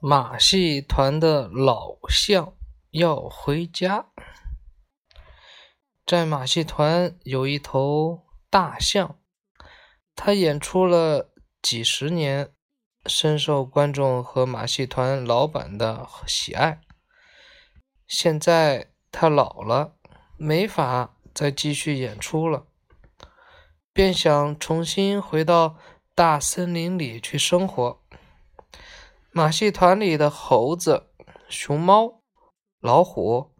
[0.00, 2.54] 马戏团的老象
[2.90, 4.06] 要回家。
[6.06, 9.18] 在马戏团有一头大象，
[10.14, 11.32] 它演出了
[11.62, 12.52] 几十年，
[13.06, 16.80] 深受观众和马戏团老板的喜爱。
[18.06, 19.96] 现在它老了，
[20.36, 22.66] 没法再继续演出了，
[23.92, 25.76] 便想重新回到
[26.14, 28.02] 大森林里去生活。
[29.36, 31.08] 马戏团里的猴子、
[31.48, 32.20] 熊猫、
[32.78, 33.50] 老虎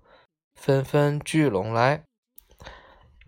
[0.55, 2.05] 纷纷聚拢来，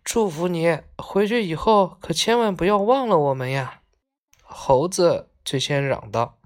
[0.05, 3.81] 祝福你回去以后可千万不要忘了我们呀！
[4.45, 6.39] 猴子最先嚷道：“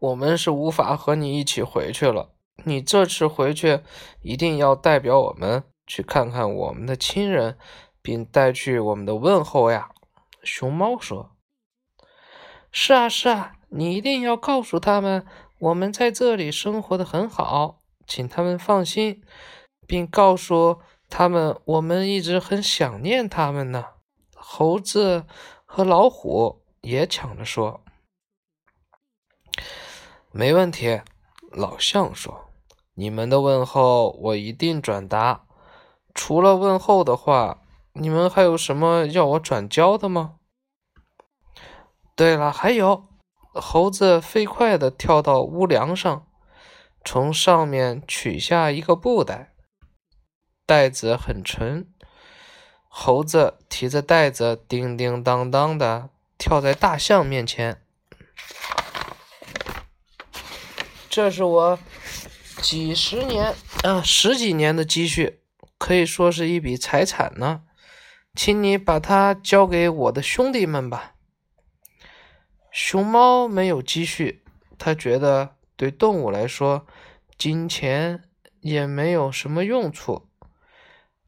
[0.00, 2.34] 我们是无法和你一起回去了，
[2.64, 3.78] 你这次回去
[4.22, 7.56] 一定要代表我们去看看我们的亲人，
[8.02, 9.92] 并带去我们的问候呀！”
[10.42, 11.36] 熊猫说
[12.72, 15.24] ：“是啊，是啊。”你一定要告诉他们，
[15.60, 19.22] 我们在这里生活的很好，请他们放心，
[19.86, 23.86] 并告诉他们，我们一直很想念他们呢。
[24.34, 25.24] 猴子
[25.64, 27.84] 和老虎也抢着说
[30.32, 31.02] ：“没问题。”
[31.52, 32.50] 老象说
[32.94, 35.44] ：“你们的问候我一定转达。
[36.14, 40.36] 除了问候的话，你们还有什么要我转交的吗？
[42.16, 43.06] 对了，还有。”
[43.52, 46.26] 猴子飞快地跳到屋梁上，
[47.04, 49.54] 从上面取下一个布袋，
[50.64, 51.88] 袋子很沉。
[52.88, 57.82] 猴子提着袋子，叮叮当当地跳在大象面前。
[61.08, 61.78] 这是我
[62.62, 65.40] 几十年啊，十几年的积蓄，
[65.76, 67.62] 可以说是一笔财产呢。
[68.36, 71.14] 请你把它交给我的兄弟们吧。
[72.72, 74.42] 熊猫没有积蓄，
[74.78, 76.86] 他觉得对动物来说，
[77.36, 78.24] 金钱
[78.60, 80.28] 也没有什么用处。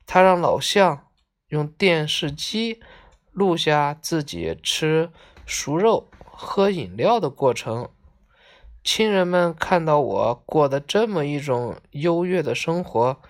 [0.06, 1.08] 他让老象
[1.48, 2.80] 用电视机
[3.32, 5.10] 录下自己吃
[5.46, 7.88] 熟肉、喝饮料的过程。
[8.84, 13.20] 亲人们看到我过的这么一种优越的生活，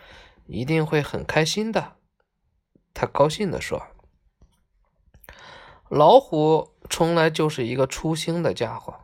[0.46, 1.96] 一定会很开心的。
[2.94, 3.86] 他高兴地说
[5.92, 8.94] ：“老虎。”从来就是一个粗心的家伙，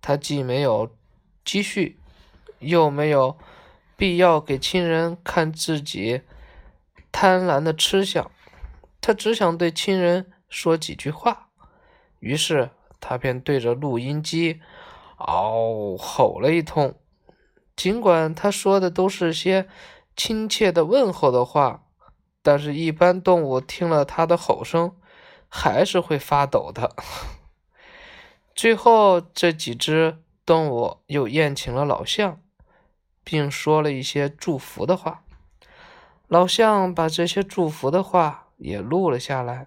[0.00, 0.94] 他既没有
[1.44, 1.98] 积蓄，
[2.60, 3.36] 又没有
[3.96, 6.20] 必要给亲人看自己
[7.10, 8.30] 贪婪的吃相，
[9.00, 11.48] 他只想对亲人说几句话，
[12.20, 14.60] 于是他便对着录音机
[15.16, 16.94] 嗷吼了一通。
[17.74, 19.66] 尽管他说的都是些
[20.14, 21.82] 亲切的问候的话，
[22.40, 24.94] 但是一般动物听了他的吼声。
[25.50, 26.94] 还是会发抖的。
[28.54, 32.40] 最后，这几只动物又宴请了老象，
[33.24, 35.24] 并说了一些祝福的话。
[36.28, 39.66] 老象把这些祝福的话也录了下来，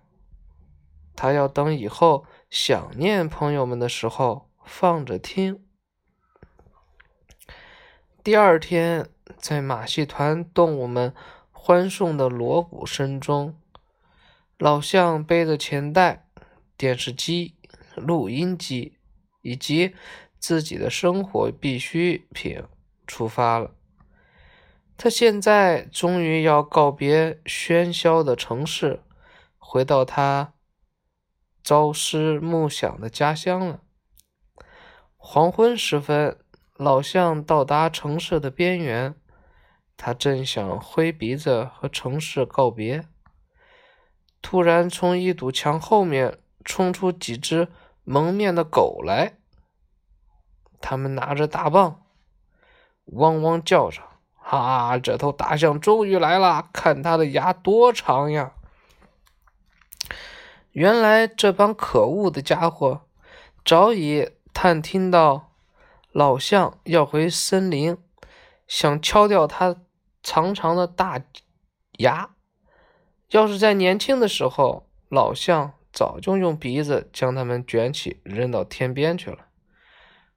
[1.15, 5.65] 他要等以后想念朋友们的时候放着听。
[8.23, 11.13] 第二天，在马戏团动物们
[11.51, 13.57] 欢送的锣鼓声中。
[14.57, 16.27] 老象背着钱袋、
[16.77, 17.55] 电视机、
[17.95, 18.97] 录音机
[19.41, 19.95] 以及
[20.39, 22.63] 自己的生活必需品
[23.05, 23.75] 出发了。
[24.95, 29.01] 他现在终于要告别喧嚣的城市，
[29.57, 30.53] 回到他
[31.63, 33.81] 朝思暮想的家乡了。
[35.17, 36.37] 黄昏时分，
[36.75, 39.15] 老象到达城市的边缘，
[39.97, 43.07] 他正想挥鼻子和城市告别。
[44.43, 47.69] 突然，从一堵墙后面冲出几只
[48.03, 49.37] 蒙面的狗来。
[50.81, 52.03] 他们拿着大棒，
[53.05, 54.01] 汪汪叫着
[54.35, 56.67] ：“哈，这头大象终于来了！
[56.73, 58.51] 看它的牙多长呀！”
[60.73, 63.07] 原来，这帮可恶的家伙
[63.63, 65.53] 早已探听到
[66.11, 67.97] 老象要回森林，
[68.67, 69.77] 想敲掉它
[70.21, 71.21] 长长的大
[71.99, 72.32] 牙。
[73.33, 79.47] 要是在年轻的时候，老象早就用鼻子将它们卷起扔到天边去了。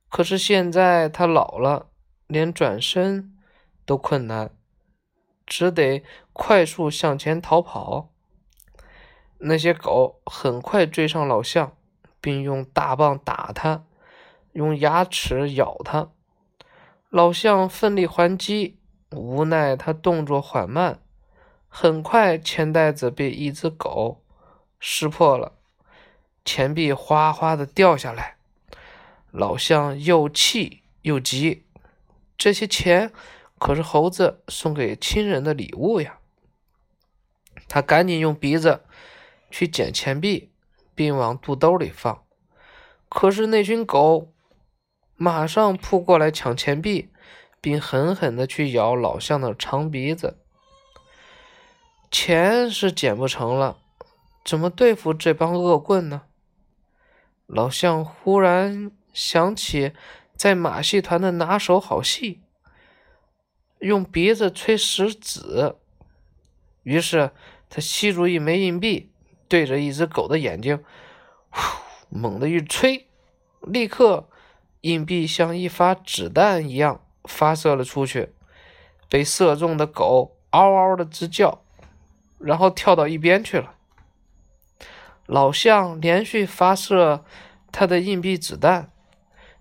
[0.08, 1.90] 可是现在它老了，
[2.26, 3.37] 连转身
[3.84, 4.50] 都困难，
[5.44, 6.02] 只得
[6.32, 8.08] 快速向前逃跑。
[9.40, 11.76] 那些狗很快追上老象，
[12.22, 13.84] 并用大棒打它，
[14.52, 16.08] 用牙齿咬它。
[17.10, 18.78] 老象奋力还击，
[19.10, 21.02] 无奈它动作缓慢。
[21.78, 24.23] 很快，钱袋子被一只狗
[24.81, 25.52] 撕破了，
[26.43, 28.38] 钱币哗哗的掉下来。
[29.31, 31.67] 老象又气又急，
[32.38, 33.12] 这些钱
[33.58, 36.19] 可是猴子送给亲人的礼物呀！
[37.69, 38.81] 他赶紧用鼻子
[39.50, 40.50] 去捡钱币，
[40.94, 42.23] 并往肚兜里放。
[43.11, 44.32] 可是那群狗
[45.14, 47.11] 马上扑过来抢钱币，
[47.61, 50.38] 并狠狠地去咬老象的长鼻子。
[52.18, 53.76] 钱是捡不成了，
[54.42, 56.22] 怎么对付这帮恶棍呢？
[57.46, 59.92] 老象忽然想起
[60.34, 62.40] 在马戏团的拿手好戏，
[63.80, 65.76] 用鼻子吹石子。
[66.84, 67.32] 于是
[67.68, 69.12] 他吸住一枚硬币，
[69.46, 70.82] 对着一只狗的眼睛，
[71.50, 71.60] 呼，
[72.08, 73.06] 猛地一吹，
[73.60, 74.30] 立刻
[74.80, 78.32] 硬币像一发子弹一样发射了出去，
[79.10, 81.62] 被射中的狗嗷嗷的直叫，
[82.38, 83.75] 然后跳到一边去了。
[85.27, 87.25] 老象连续发射
[87.73, 88.93] 他的硬币子弹，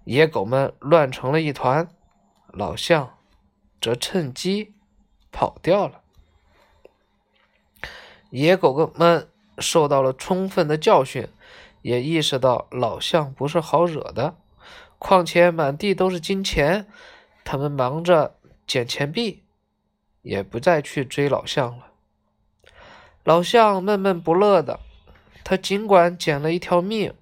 [0.04, 1.88] 野狗们乱成了一团，
[2.50, 3.18] 老象
[3.82, 4.76] 则趁机
[5.32, 6.02] 跑掉了。
[8.30, 11.28] 野狗们受到了充分的教训，
[11.82, 14.36] 也意识到老象不是好惹的。
[15.00, 16.88] 况且满地都是金钱，
[17.44, 18.38] 他们忙着
[18.68, 19.44] 捡钱币，
[20.22, 21.92] 也不再去追老象了。
[23.26, 24.80] 老象闷闷不乐的。
[25.44, 27.14] 他尽管捡了一条命，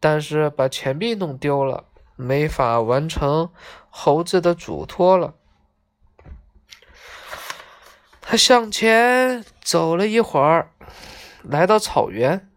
[0.00, 1.84] 但是把钱币弄丢了，
[2.16, 3.50] 没法完成
[3.90, 5.34] 猴子的嘱托了。
[8.20, 10.70] 他向前走了一会儿，
[11.42, 12.48] 来到草原，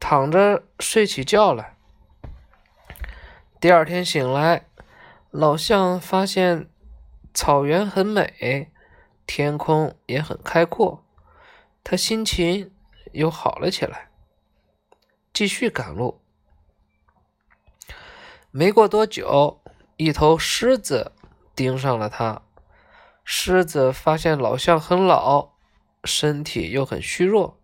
[0.00, 1.76] 躺着睡起觉来。
[3.60, 4.66] 第二天醒来，
[5.30, 6.70] 老象发现
[7.34, 8.70] 草原很美，
[9.28, 11.04] 天空也很开阔，
[11.84, 12.72] 他心情。
[13.12, 14.10] 又好了起来，
[15.32, 16.20] 继续赶路。
[18.50, 19.62] 没过多久，
[19.96, 21.12] 一头狮子
[21.56, 22.42] 盯上了他。
[23.24, 25.52] 狮子发现老象很老，
[26.04, 27.58] 身体又很虚弱，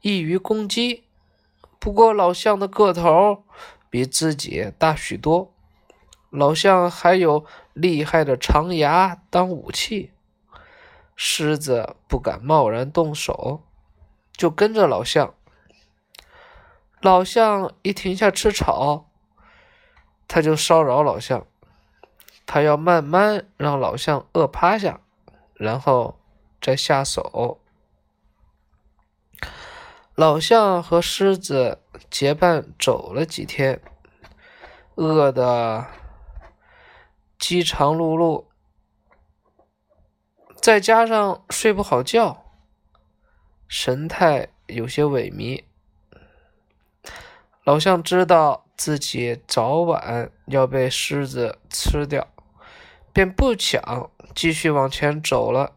[0.00, 1.04] 易于攻击。
[1.78, 3.44] 不过老象的个头
[3.88, 5.54] 比自己大许多，
[6.28, 10.10] 老象还有厉害的长牙当武器，
[11.22, 13.62] 狮子不敢贸然动手。
[14.32, 15.34] 就跟着老象，
[17.02, 19.10] 老象一停下吃草，
[20.26, 21.46] 他就骚扰老象，
[22.46, 25.00] 他要慢慢让老象饿趴下，
[25.52, 26.18] 然后
[26.58, 27.60] 再下手。
[30.14, 33.82] 老象和狮子结伴走了几天，
[34.94, 35.84] 饿得
[37.38, 38.46] 饥肠辘辘，
[40.60, 42.44] 再加上睡不好觉。
[43.66, 45.64] 神态有些萎靡，
[47.64, 52.28] 老象知道自己早晚要被狮子吃掉，
[53.12, 55.76] 便不想继续往前走了。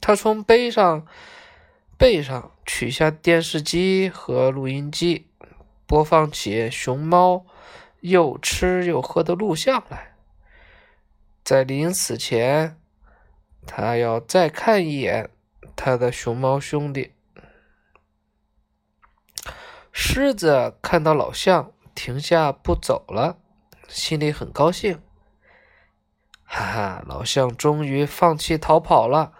[0.00, 1.06] 他从背上
[1.96, 5.28] 背上取下电视机和录音机，
[5.86, 7.44] 播放起熊猫
[8.00, 10.16] 又吃又喝的录像来。
[11.44, 12.79] 在临死前，
[13.66, 15.30] 他要再看一眼。
[15.76, 17.14] 他的熊猫兄弟
[19.90, 23.38] 狮子看到老象停下不走了，
[23.88, 25.00] 心里很高兴。
[26.44, 29.32] 哈哈，老象终于放弃逃跑了，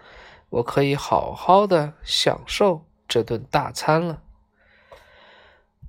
[0.49, 4.23] 我可以好好的享受这顿大餐了。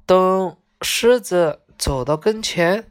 [0.05, 2.91] 等狮子走到跟前，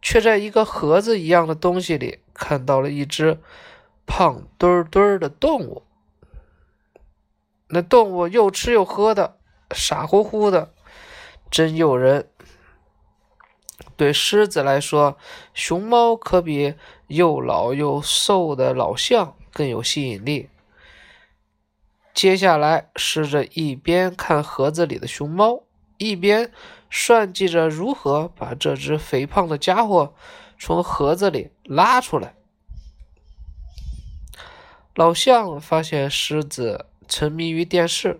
[0.00, 3.40] 却在一个盒子一样的东西里看到了一只
[4.06, 5.82] 胖墩墩的动物。
[7.68, 9.38] 那动物又吃又喝的，
[9.72, 10.72] 傻乎乎的，
[11.50, 12.28] 真诱人。
[13.96, 15.16] 对狮子来说，
[15.52, 16.74] 熊猫可比
[17.08, 20.50] 又老又瘦的老象更有吸引力。
[22.12, 25.62] 接下来，狮子一边看盒子里的熊猫，
[25.96, 26.52] 一边
[26.90, 30.14] 算计着如何把这只肥胖的家伙
[30.58, 32.34] 从盒子里拉出来。
[34.94, 36.86] 老象发现狮子。
[37.06, 38.18] 沉迷于电视，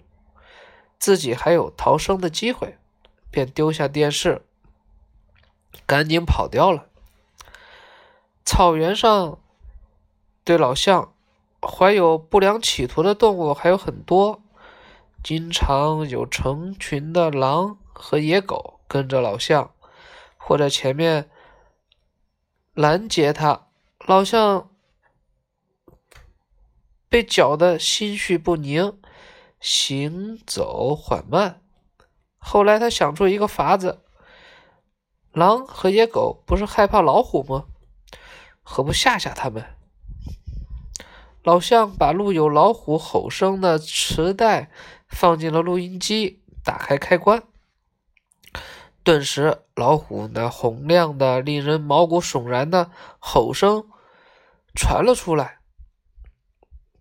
[0.99, 2.77] 自己还有逃生的机会，
[3.31, 4.43] 便丢下电视，
[5.87, 6.85] 赶紧跑掉了。
[8.45, 9.39] 草原上，
[10.45, 11.15] 对老象
[11.63, 14.43] 怀有不良企图的动物还有很多，
[15.23, 19.71] 经常有成群的狼和野狗跟着老象，
[20.37, 21.31] 或者前面
[22.75, 23.69] 拦截他。
[24.07, 24.69] 老象。
[27.15, 28.99] 被搅得心绪不宁，
[29.61, 31.61] 行走缓慢。
[32.39, 34.03] 后来他想出一个法子，
[35.31, 37.67] 狼和野狗不是害怕老虎吗？
[38.65, 39.65] 何不吓吓他们？
[41.45, 44.73] 老象把录有老虎吼声的磁带
[45.07, 47.45] 放进了录音机，打开开关，
[49.05, 52.91] 顿时老虎那洪亮的、令人毛骨悚然的
[53.21, 53.87] 吼声
[54.75, 55.61] 传了出来。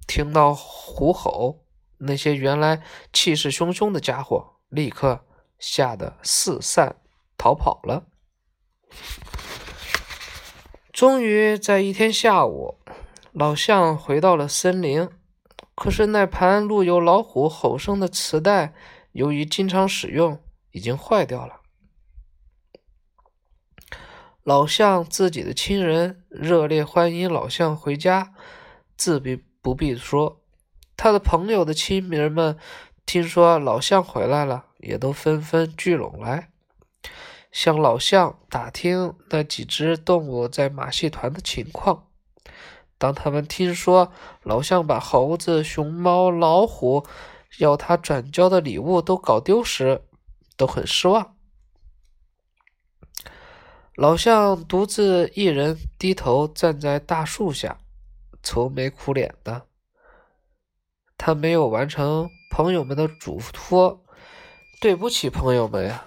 [0.08, 1.66] 听到虎吼，
[1.98, 5.26] 那些原来气势汹汹的家伙立刻
[5.60, 6.98] 吓得四散
[7.38, 8.06] 逃跑了。
[10.92, 12.80] 终于在一天下午。
[13.32, 15.10] 老象回到了森林，
[15.74, 18.76] 可是那盘录有老虎吼声的磁带，
[19.14, 21.62] 由于经常使用，已经坏掉了。
[24.44, 28.36] 老象自己的亲人热烈欢迎老象回家，
[28.96, 30.42] 自比不必说，
[30.98, 32.58] 他的朋友的亲人们
[33.06, 36.50] 听说老象回来了，也都纷纷聚拢来，
[37.50, 42.08] 向老象打听那几只动物在马戏团的情况。
[42.98, 44.12] 当他们听说
[44.44, 47.06] 老象把猴子、熊猫、老虎
[47.60, 50.04] 要他转交的礼物都搞丢时，
[50.58, 51.36] 都很失望。
[53.96, 57.78] 老象独自一人低头站在大树下，
[58.44, 59.66] 愁眉苦脸的。
[61.18, 64.04] 他没有完成朋友们的嘱托，
[64.80, 66.06] 对不起，朋友们呀！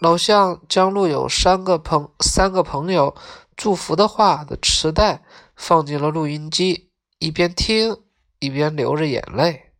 [0.00, 3.14] 老象将录有三个朋三个朋友
[3.56, 5.22] 祝福的话的磁带。
[5.56, 7.96] 放进了录音机，一边听
[8.40, 9.72] 一边流着眼泪。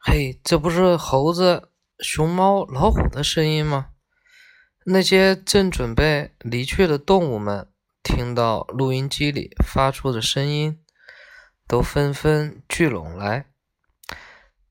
[0.00, 3.90] 嘿，这不是猴子、熊猫、老虎的声音吗？
[4.84, 7.68] 那些正准备离去的动物们
[8.02, 10.82] 听到录音机里发出的声音，
[11.66, 13.46] 都纷纷聚拢来。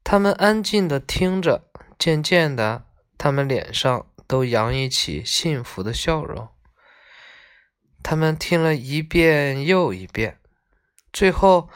[0.04, 2.86] 他们安静地听着，渐渐的，
[3.18, 6.50] 他们脸上都洋溢起幸福的笑容。
[8.02, 10.40] 他们听了一遍又一遍，
[11.12, 11.70] 最后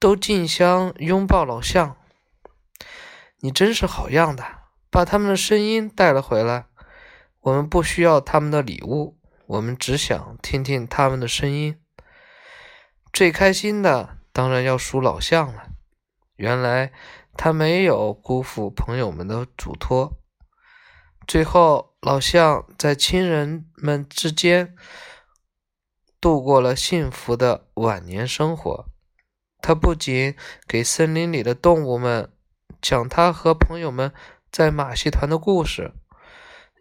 [0.00, 1.96] 都竞相拥抱老象。
[3.40, 4.44] 你真是好样的，
[4.90, 6.66] 把他们的声音带了回来。
[7.40, 9.17] 我们不需要他们的礼物，
[9.48, 11.80] 我们只想听听他们的声音。
[13.12, 15.70] 最开心的当然要数老象了。
[16.36, 16.92] 原来
[17.32, 20.20] 他没有辜负朋友们的嘱托。
[21.26, 24.76] 最后，老象在亲人们之间。
[26.20, 28.86] 度过了幸福的晚年生活。
[29.62, 30.36] 他不仅
[30.66, 32.32] 给森林里的动物们
[32.82, 34.12] 讲他和朋友们
[34.50, 35.94] 在马戏团的故事，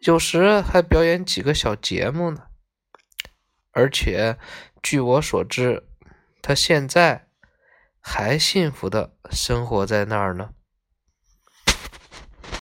[0.01, 2.46] 有时还表演几个小节目呢。
[3.77, 4.37] 而且，
[4.81, 5.83] 据我所知，
[6.41, 7.27] 他现在
[7.99, 10.49] 还幸福的生活在那儿呢。